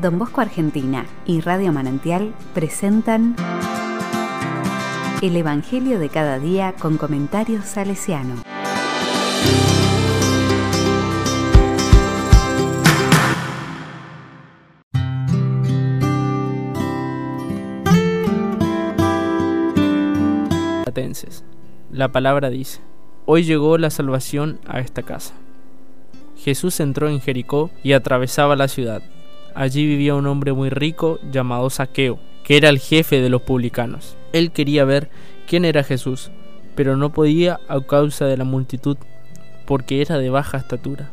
Don 0.00 0.18
Bosco 0.18 0.40
Argentina 0.40 1.06
y 1.26 1.40
Radio 1.40 1.72
Manantial 1.72 2.34
presentan 2.54 3.34
El 5.22 5.36
Evangelio 5.36 5.98
de 5.98 6.08
cada 6.08 6.38
día 6.38 6.74
con 6.78 6.98
comentarios 6.98 7.64
salesiano. 7.64 8.42
La 21.90 22.12
palabra 22.12 22.50
dice, 22.50 22.80
Hoy 23.26 23.42
llegó 23.42 23.76
la 23.76 23.90
salvación 23.90 24.60
a 24.66 24.78
esta 24.78 25.02
casa. 25.02 25.34
Jesús 26.36 26.78
entró 26.78 27.08
en 27.08 27.20
Jericó 27.20 27.70
y 27.82 27.92
atravesaba 27.92 28.54
la 28.54 28.68
ciudad. 28.68 29.02
Allí 29.54 29.86
vivía 29.86 30.14
un 30.14 30.26
hombre 30.26 30.52
muy 30.52 30.70
rico 30.70 31.18
llamado 31.30 31.70
Saqueo, 31.70 32.18
que 32.44 32.56
era 32.56 32.68
el 32.68 32.78
jefe 32.78 33.20
de 33.20 33.28
los 33.28 33.42
publicanos. 33.42 34.16
Él 34.32 34.52
quería 34.52 34.84
ver 34.84 35.10
quién 35.46 35.64
era 35.64 35.84
Jesús, 35.84 36.30
pero 36.74 36.96
no 36.96 37.12
podía 37.12 37.60
a 37.68 37.80
causa 37.80 38.26
de 38.26 38.36
la 38.36 38.44
multitud, 38.44 38.96
porque 39.66 40.00
era 40.00 40.18
de 40.18 40.30
baja 40.30 40.58
estatura. 40.58 41.10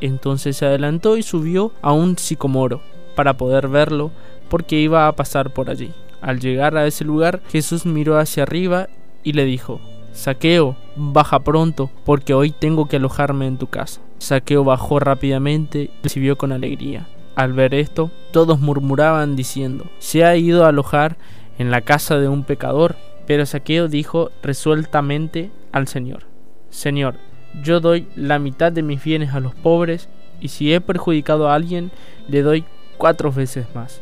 Entonces 0.00 0.56
se 0.56 0.66
adelantó 0.66 1.16
y 1.16 1.22
subió 1.22 1.72
a 1.82 1.92
un 1.92 2.16
sicomoro 2.18 2.80
para 3.16 3.36
poder 3.36 3.68
verlo, 3.68 4.12
porque 4.48 4.76
iba 4.76 5.08
a 5.08 5.12
pasar 5.16 5.52
por 5.52 5.70
allí. 5.70 5.92
Al 6.20 6.40
llegar 6.40 6.76
a 6.76 6.86
ese 6.86 7.04
lugar, 7.04 7.42
Jesús 7.50 7.84
miró 7.84 8.18
hacia 8.18 8.44
arriba 8.44 8.88
y 9.22 9.32
le 9.32 9.44
dijo, 9.44 9.80
Saqueo, 10.12 10.76
baja 10.96 11.40
pronto, 11.40 11.90
porque 12.04 12.34
hoy 12.34 12.50
tengo 12.50 12.86
que 12.86 12.96
alojarme 12.96 13.46
en 13.46 13.58
tu 13.58 13.66
casa. 13.66 14.00
Saqueo 14.18 14.64
bajó 14.64 14.98
rápidamente 14.98 15.82
y 15.82 15.90
recibió 16.02 16.36
con 16.36 16.52
alegría. 16.52 17.06
Al 17.38 17.52
ver 17.52 17.72
esto, 17.72 18.10
todos 18.32 18.58
murmuraban 18.58 19.36
diciendo, 19.36 19.84
se 20.00 20.24
ha 20.24 20.34
ido 20.34 20.64
a 20.64 20.70
alojar 20.70 21.18
en 21.56 21.70
la 21.70 21.82
casa 21.82 22.18
de 22.18 22.26
un 22.26 22.42
pecador. 22.42 22.96
Pero 23.28 23.46
Saqueo 23.46 23.86
dijo 23.86 24.32
resueltamente 24.42 25.52
al 25.70 25.86
Señor, 25.86 26.24
Señor, 26.70 27.14
yo 27.62 27.78
doy 27.78 28.08
la 28.16 28.40
mitad 28.40 28.72
de 28.72 28.82
mis 28.82 29.04
bienes 29.04 29.34
a 29.34 29.40
los 29.40 29.54
pobres, 29.54 30.08
y 30.40 30.48
si 30.48 30.74
he 30.74 30.80
perjudicado 30.80 31.48
a 31.48 31.54
alguien, 31.54 31.92
le 32.26 32.42
doy 32.42 32.64
cuatro 32.96 33.30
veces 33.30 33.66
más. 33.72 34.00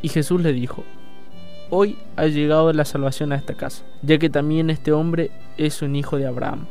Y 0.00 0.08
Jesús 0.08 0.40
le 0.40 0.54
dijo, 0.54 0.82
Hoy 1.68 1.98
ha 2.16 2.24
llegado 2.24 2.72
la 2.72 2.86
salvación 2.86 3.32
a 3.32 3.36
esta 3.36 3.52
casa, 3.52 3.84
ya 4.00 4.16
que 4.16 4.30
también 4.30 4.70
este 4.70 4.92
hombre 4.92 5.30
es 5.58 5.82
un 5.82 5.94
hijo 5.94 6.16
de 6.16 6.26
Abraham, 6.26 6.68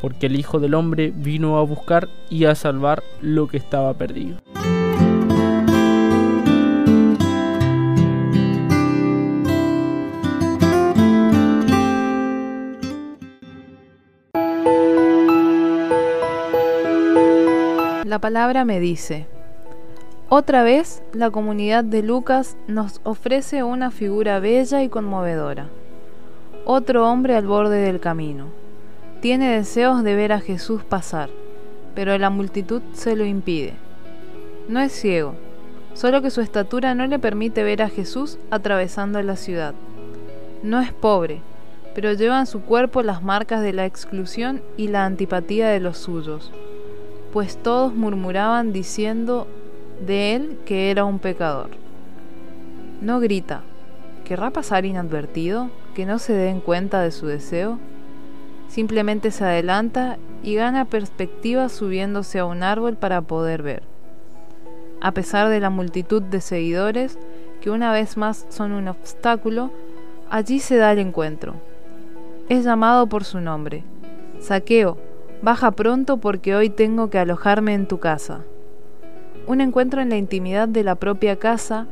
porque 0.00 0.26
el 0.26 0.34
Hijo 0.34 0.58
del 0.58 0.74
Hombre 0.74 1.12
vino 1.14 1.58
a 1.58 1.62
buscar 1.62 2.08
y 2.28 2.46
a 2.46 2.56
salvar 2.56 3.04
lo 3.20 3.46
que 3.46 3.58
estaba 3.58 3.94
perdido. 3.94 4.38
La 18.12 18.18
palabra 18.18 18.66
me 18.66 18.78
dice, 18.78 19.24
otra 20.28 20.62
vez, 20.62 21.02
la 21.14 21.30
comunidad 21.30 21.82
de 21.82 22.02
Lucas 22.02 22.58
nos 22.66 23.00
ofrece 23.04 23.62
una 23.62 23.90
figura 23.90 24.38
bella 24.38 24.82
y 24.82 24.90
conmovedora. 24.90 25.68
Otro 26.66 27.10
hombre 27.10 27.36
al 27.36 27.46
borde 27.46 27.78
del 27.78 28.00
camino. 28.00 28.48
Tiene 29.22 29.56
deseos 29.56 30.04
de 30.04 30.14
ver 30.14 30.32
a 30.32 30.40
Jesús 30.40 30.84
pasar, 30.84 31.30
pero 31.94 32.18
la 32.18 32.28
multitud 32.28 32.82
se 32.92 33.16
lo 33.16 33.24
impide. 33.24 33.72
No 34.68 34.80
es 34.80 34.92
ciego, 34.92 35.34
solo 35.94 36.20
que 36.20 36.28
su 36.28 36.42
estatura 36.42 36.94
no 36.94 37.06
le 37.06 37.18
permite 37.18 37.62
ver 37.62 37.80
a 37.80 37.88
Jesús 37.88 38.36
atravesando 38.50 39.22
la 39.22 39.36
ciudad. 39.36 39.72
No 40.62 40.82
es 40.82 40.92
pobre, 40.92 41.40
pero 41.94 42.12
lleva 42.12 42.40
en 42.40 42.46
su 42.46 42.60
cuerpo 42.60 43.02
las 43.02 43.22
marcas 43.22 43.62
de 43.62 43.72
la 43.72 43.86
exclusión 43.86 44.60
y 44.76 44.88
la 44.88 45.06
antipatía 45.06 45.70
de 45.70 45.80
los 45.80 45.96
suyos, 45.96 46.52
pues 47.32 47.56
todos 47.56 47.94
murmuraban 47.94 48.72
diciendo 48.72 49.46
de 50.04 50.36
él 50.36 50.58
que 50.66 50.90
era 50.90 51.04
un 51.04 51.18
pecador. 51.18 51.70
No 53.00 53.20
grita, 53.20 53.62
¿querrá 54.24 54.50
pasar 54.50 54.84
inadvertido? 54.84 55.70
¿Que 55.94 56.06
no 56.06 56.18
se 56.18 56.34
den 56.34 56.60
cuenta 56.60 57.00
de 57.00 57.10
su 57.10 57.26
deseo? 57.26 57.78
Simplemente 58.68 59.30
se 59.30 59.44
adelanta 59.44 60.18
y 60.42 60.54
gana 60.54 60.84
perspectiva 60.84 61.68
subiéndose 61.68 62.38
a 62.38 62.44
un 62.44 62.62
árbol 62.62 62.96
para 62.96 63.22
poder 63.22 63.62
ver. 63.62 63.82
A 65.00 65.12
pesar 65.12 65.48
de 65.48 65.60
la 65.60 65.70
multitud 65.70 66.22
de 66.22 66.40
seguidores, 66.40 67.18
que 67.60 67.70
una 67.70 67.92
vez 67.92 68.16
más 68.16 68.46
son 68.50 68.72
un 68.72 68.88
obstáculo, 68.88 69.70
allí 70.30 70.60
se 70.60 70.76
da 70.76 70.92
el 70.92 70.98
encuentro. 70.98 71.54
Es 72.48 72.64
llamado 72.64 73.06
por 73.06 73.24
su 73.24 73.40
nombre. 73.40 73.84
Saqueo, 74.40 74.96
baja 75.42 75.72
pronto 75.72 76.16
porque 76.18 76.54
hoy 76.54 76.70
tengo 76.70 77.10
que 77.10 77.18
alojarme 77.18 77.74
en 77.74 77.86
tu 77.86 77.98
casa 77.98 78.42
un 79.46 79.60
encuentro 79.60 80.00
en 80.00 80.10
la 80.10 80.16
intimidad 80.16 80.68
de 80.68 80.84
la 80.84 80.94
propia 80.94 81.36
casa, 81.36 81.86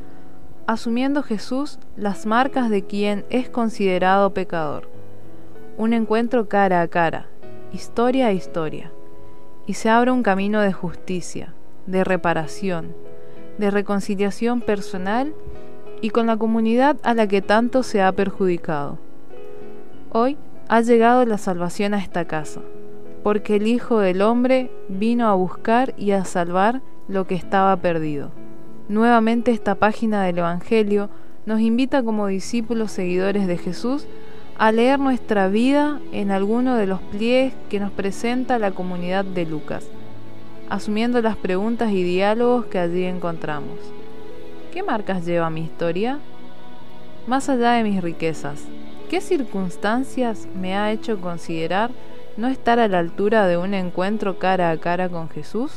asumiendo 0.66 1.22
Jesús 1.22 1.78
las 1.96 2.26
marcas 2.26 2.70
de 2.70 2.84
quien 2.84 3.24
es 3.30 3.48
considerado 3.48 4.32
pecador. 4.32 4.88
Un 5.76 5.92
encuentro 5.92 6.48
cara 6.48 6.80
a 6.80 6.88
cara, 6.88 7.26
historia 7.72 8.28
a 8.28 8.32
historia, 8.32 8.92
y 9.66 9.74
se 9.74 9.88
abre 9.88 10.10
un 10.10 10.22
camino 10.22 10.60
de 10.60 10.72
justicia, 10.72 11.54
de 11.86 12.04
reparación, 12.04 12.94
de 13.58 13.70
reconciliación 13.70 14.60
personal 14.60 15.34
y 16.00 16.10
con 16.10 16.26
la 16.26 16.36
comunidad 16.36 16.96
a 17.02 17.14
la 17.14 17.26
que 17.26 17.42
tanto 17.42 17.82
se 17.82 18.00
ha 18.00 18.12
perjudicado. 18.12 18.98
Hoy 20.12 20.38
ha 20.68 20.80
llegado 20.80 21.24
la 21.24 21.36
salvación 21.36 21.94
a 21.94 21.98
esta 21.98 22.24
casa, 22.26 22.60
porque 23.22 23.56
el 23.56 23.66
Hijo 23.66 23.98
del 24.00 24.22
Hombre 24.22 24.70
vino 24.88 25.28
a 25.28 25.34
buscar 25.34 25.94
y 25.96 26.12
a 26.12 26.24
salvar 26.24 26.80
lo 27.08 27.26
que 27.26 27.34
estaba 27.34 27.76
perdido. 27.76 28.30
Nuevamente 28.88 29.50
esta 29.50 29.74
página 29.74 30.24
del 30.24 30.38
Evangelio 30.38 31.10
nos 31.46 31.60
invita 31.60 32.02
como 32.02 32.26
discípulos 32.26 32.92
seguidores 32.92 33.46
de 33.46 33.58
Jesús 33.58 34.06
a 34.58 34.72
leer 34.72 34.98
nuestra 34.98 35.48
vida 35.48 36.00
en 36.12 36.30
alguno 36.30 36.76
de 36.76 36.86
los 36.86 37.00
pliegues 37.00 37.54
que 37.68 37.80
nos 37.80 37.92
presenta 37.92 38.58
la 38.58 38.72
comunidad 38.72 39.24
de 39.24 39.46
Lucas, 39.46 39.88
asumiendo 40.68 41.22
las 41.22 41.36
preguntas 41.36 41.92
y 41.92 42.02
diálogos 42.02 42.66
que 42.66 42.78
allí 42.78 43.04
encontramos. 43.04 43.78
¿Qué 44.72 44.82
marcas 44.82 45.24
lleva 45.24 45.50
mi 45.50 45.62
historia? 45.62 46.18
Más 47.26 47.48
allá 47.48 47.72
de 47.72 47.84
mis 47.84 48.02
riquezas, 48.02 48.64
¿qué 49.08 49.20
circunstancias 49.20 50.46
me 50.54 50.76
ha 50.76 50.92
hecho 50.92 51.20
considerar 51.20 51.90
no 52.40 52.48
estar 52.48 52.78
a 52.78 52.88
la 52.88 52.98
altura 52.98 53.46
de 53.46 53.58
un 53.58 53.74
encuentro 53.74 54.38
cara 54.38 54.70
a 54.70 54.76
cara 54.78 55.10
con 55.10 55.28
Jesús? 55.28 55.72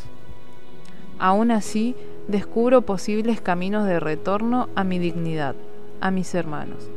Aún 1.19 1.51
así, 1.51 1.95
descubro 2.29 2.83
posibles 2.83 3.41
caminos 3.41 3.85
de 3.85 3.99
retorno 3.99 4.69
a 4.73 4.85
mi 4.85 4.97
dignidad, 4.97 5.55
a 5.99 6.09
mis 6.09 6.33
hermanos. 6.33 6.89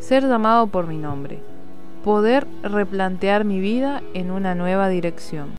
Ser 0.00 0.24
llamado 0.24 0.66
por 0.66 0.88
mi 0.88 0.98
nombre. 0.98 1.38
Poder 2.04 2.46
replantear 2.62 3.44
mi 3.44 3.60
vida 3.60 4.02
en 4.14 4.32
una 4.32 4.56
nueva 4.56 4.88
dirección. 4.88 5.57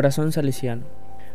Corazón 0.00 0.32
salesiano. 0.32 0.84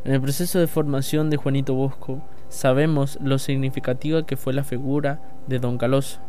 En 0.05 0.13
el 0.13 0.21
proceso 0.21 0.57
de 0.57 0.65
formación 0.65 1.29
de 1.29 1.37
Juanito 1.37 1.75
Bosco 1.75 2.23
sabemos 2.49 3.19
lo 3.21 3.37
significativa 3.37 4.25
que 4.25 4.37
fue 4.37 4.53
la 4.53 4.63
figura 4.63 5.21
de 5.45 5.59
Don 5.59 5.77
Caloso, 5.77 6.19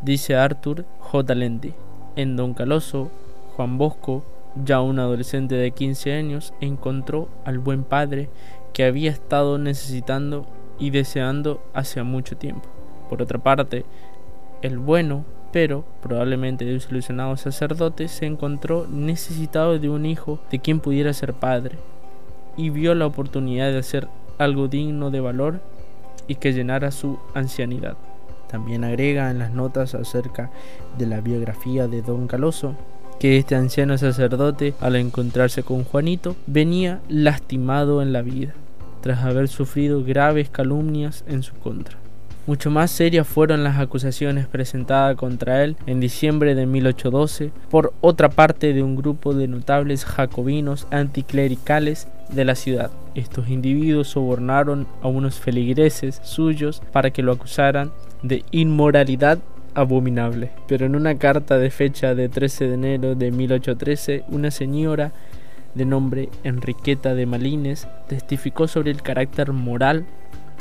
dice 0.00 0.36
Arthur 0.36 0.84
J. 1.00 1.34
Lente. 1.34 1.74
En 2.14 2.36
Don 2.36 2.54
Caloso, 2.54 3.10
Juan 3.56 3.76
Bosco, 3.76 4.24
ya 4.64 4.80
un 4.80 5.00
adolescente 5.00 5.56
de 5.56 5.72
15 5.72 6.12
años, 6.12 6.54
encontró 6.60 7.28
al 7.44 7.58
buen 7.58 7.82
padre 7.82 8.30
que 8.72 8.84
había 8.84 9.10
estado 9.10 9.58
necesitando 9.58 10.46
y 10.78 10.90
deseando 10.90 11.60
hace 11.74 12.04
mucho 12.04 12.36
tiempo. 12.36 12.68
Por 13.08 13.20
otra 13.20 13.40
parte, 13.40 13.84
el 14.62 14.78
bueno 14.78 15.24
pero 15.52 15.84
probablemente 16.02 16.64
desilusionado 16.64 17.36
sacerdote 17.36 18.08
se 18.08 18.26
encontró 18.26 18.86
necesitado 18.88 19.78
de 19.78 19.88
un 19.88 20.06
hijo 20.06 20.40
de 20.50 20.58
quien 20.58 20.80
pudiera 20.80 21.12
ser 21.12 21.34
padre 21.34 21.78
y 22.56 22.70
vio 22.70 22.94
la 22.94 23.06
oportunidad 23.06 23.70
de 23.70 23.78
hacer 23.78 24.08
algo 24.38 24.68
digno 24.68 25.10
de 25.10 25.20
valor 25.20 25.60
y 26.28 26.36
que 26.36 26.52
llenara 26.52 26.90
su 26.90 27.18
ancianidad. 27.34 27.96
También 28.48 28.84
agrega 28.84 29.30
en 29.30 29.38
las 29.38 29.52
notas 29.52 29.94
acerca 29.94 30.50
de 30.98 31.06
la 31.06 31.20
biografía 31.20 31.86
de 31.86 32.02
Don 32.02 32.26
Caloso 32.26 32.74
que 33.20 33.36
este 33.36 33.54
anciano 33.54 33.98
sacerdote, 33.98 34.72
al 34.80 34.96
encontrarse 34.96 35.62
con 35.62 35.84
Juanito, 35.84 36.36
venía 36.46 37.00
lastimado 37.08 38.00
en 38.00 38.14
la 38.14 38.22
vida, 38.22 38.54
tras 39.02 39.24
haber 39.24 39.48
sufrido 39.48 40.02
graves 40.02 40.48
calumnias 40.48 41.22
en 41.28 41.42
su 41.42 41.54
contra. 41.56 41.98
Mucho 42.46 42.70
más 42.70 42.90
serias 42.90 43.28
fueron 43.28 43.62
las 43.62 43.78
acusaciones 43.78 44.46
presentadas 44.46 45.16
contra 45.16 45.62
él 45.62 45.76
en 45.86 46.00
diciembre 46.00 46.54
de 46.54 46.66
1812 46.66 47.50
por 47.70 47.92
otra 48.00 48.30
parte 48.30 48.72
de 48.72 48.82
un 48.82 48.96
grupo 48.96 49.34
de 49.34 49.46
notables 49.46 50.04
jacobinos 50.04 50.86
anticlericales 50.90 52.08
de 52.30 52.44
la 52.44 52.54
ciudad. 52.54 52.90
Estos 53.14 53.48
individuos 53.48 54.08
sobornaron 54.08 54.86
a 55.02 55.08
unos 55.08 55.38
feligreses 55.38 56.20
suyos 56.24 56.82
para 56.92 57.10
que 57.10 57.22
lo 57.22 57.32
acusaran 57.32 57.92
de 58.22 58.42
inmoralidad 58.50 59.38
abominable. 59.74 60.50
Pero 60.66 60.86
en 60.86 60.96
una 60.96 61.16
carta 61.16 61.58
de 61.58 61.70
fecha 61.70 62.14
de 62.14 62.28
13 62.28 62.68
de 62.68 62.74
enero 62.74 63.14
de 63.14 63.30
1813, 63.30 64.24
una 64.28 64.50
señora 64.50 65.12
de 65.74 65.84
nombre 65.84 66.30
Enriqueta 66.42 67.14
de 67.14 67.26
Malines 67.26 67.86
testificó 68.08 68.66
sobre 68.66 68.90
el 68.90 69.02
carácter 69.02 69.52
moral 69.52 70.06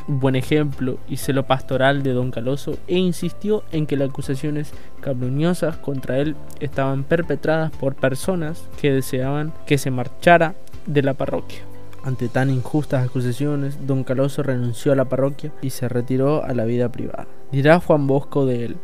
buen 0.10 0.36
ejemplo 0.36 0.98
y 1.08 1.18
celo 1.18 1.44
pastoral 1.44 2.02
de 2.02 2.14
don 2.14 2.32
Caloso 2.32 2.78
e 2.88 2.98
insistió 2.98 3.64
en 3.72 3.86
que 3.86 3.96
las 3.96 4.10
acusaciones 4.10 4.74
calumniosas 5.02 5.78
contra 5.78 6.18
él 6.18 6.36
estaban 6.60 7.04
perpetradas 7.04 7.72
por 7.72 7.94
personas 7.96 8.64
que 8.82 8.92
deseaban 8.92 9.54
que 9.68 9.78
se 9.78 9.92
marchara 9.92 10.56
de 10.88 11.04
la 11.04 11.14
parroquia. 11.14 11.60
Ante 12.04 12.28
tan 12.28 12.50
injustas 12.50 13.06
acusaciones, 13.06 13.86
don 13.86 14.04
Caloso 14.04 14.42
renunció 14.42 14.92
a 14.92 14.96
la 14.96 15.06
parroquia 15.06 15.52
y 15.62 15.70
se 15.70 15.88
retiró 15.88 16.44
a 16.44 16.54
la 16.54 16.66
vida 16.66 16.90
privada. 16.90 17.28
Dirá 17.52 17.80
Juan 17.80 18.08
Bosco 18.08 18.46
de 18.46 18.66
él, 18.66 18.78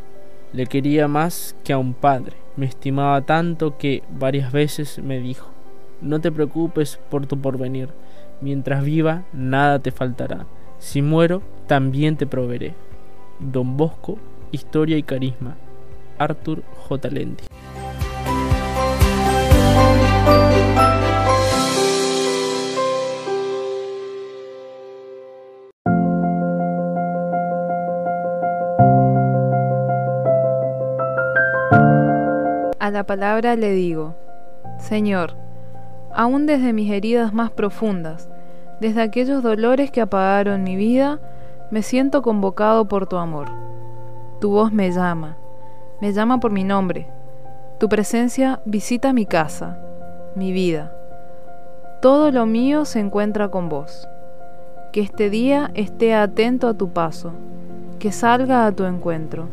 le 0.53 0.67
quería 0.67 1.07
más 1.07 1.55
que 1.63 1.73
a 1.73 1.79
un 1.79 1.95
padre, 1.95 2.33
me 2.55 2.67
estimaba 2.67 3.21
tanto 3.21 3.77
que 3.77 4.03
varias 4.11 4.51
veces 4.51 4.99
me 4.99 5.19
dijo, 5.19 5.49
no 6.01 6.21
te 6.21 6.31
preocupes 6.31 6.99
por 7.09 7.25
tu 7.25 7.39
porvenir, 7.41 7.89
mientras 8.41 8.83
viva 8.83 9.23
nada 9.33 9.79
te 9.79 9.91
faltará 9.91 10.45
si 10.85 11.01
muero, 11.01 11.41
también 11.65 12.15
te 12.15 12.27
proveeré. 12.27 12.75
Don 13.39 13.75
Bosco, 13.75 14.19
Historia 14.51 14.97
y 14.97 15.03
Carisma. 15.03 15.55
Arthur 16.19 16.61
J. 16.87 17.09
Lendi. 17.09 17.43
A 32.79 32.91
la 32.91 33.03
palabra 33.07 33.55
le 33.55 33.71
digo, 33.71 34.15
Señor, 34.77 35.35
aún 36.13 36.45
desde 36.45 36.73
mis 36.73 36.91
heridas 36.91 37.33
más 37.33 37.49
profundas, 37.49 38.29
desde 38.79 39.01
aquellos 39.01 39.41
dolores 39.41 39.91
que 39.91 40.01
apagaron 40.01 40.63
mi 40.63 40.75
vida, 40.75 41.19
me 41.71 41.81
siento 41.81 42.21
convocado 42.21 42.87
por 42.87 43.07
tu 43.07 43.17
amor. 43.17 43.47
Tu 44.39 44.49
voz 44.49 44.71
me 44.71 44.91
llama, 44.91 45.37
me 46.01 46.13
llama 46.13 46.39
por 46.39 46.51
mi 46.51 46.63
nombre. 46.63 47.07
Tu 47.79 47.89
presencia 47.89 48.61
visita 48.65 49.13
mi 49.13 49.25
casa, 49.25 49.79
mi 50.35 50.51
vida. 50.51 50.93
Todo 52.01 52.31
lo 52.31 52.45
mío 52.45 52.85
se 52.85 52.99
encuentra 52.99 53.49
con 53.49 53.69
vos. 53.69 54.07
Que 54.93 55.01
este 55.01 55.29
día 55.29 55.71
esté 55.73 56.13
atento 56.13 56.67
a 56.67 56.73
tu 56.73 56.89
paso, 56.89 57.31
que 57.99 58.11
salga 58.11 58.65
a 58.65 58.71
tu 58.71 58.85
encuentro, 58.85 59.47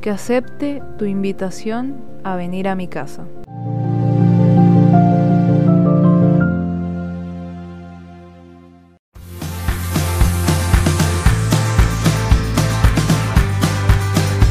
que 0.00 0.10
acepte 0.10 0.82
tu 0.98 1.04
invitación 1.04 1.96
a 2.24 2.36
venir 2.36 2.68
a 2.68 2.74
mi 2.74 2.88
casa. 2.88 3.24